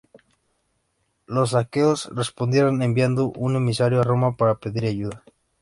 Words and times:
Los 1.27 1.53
aqueos 1.53 2.09
respondieron 2.15 2.81
enviando 2.81 3.31
un 3.37 3.55
emisario 3.57 3.99
a 4.01 4.03
Roma 4.03 4.35
para 4.35 4.55
pedir 4.59 4.85
ayuda. 4.85 5.23